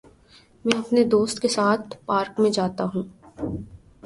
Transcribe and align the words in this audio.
میں 0.65 0.77
اپنے 0.77 1.03
دوست 1.03 1.39
کے 1.39 1.47
ساتھ 1.47 1.95
پارک 2.05 2.39
میں 2.39 2.51
جاتا 2.51 2.83
ہوں۔ 2.95 3.03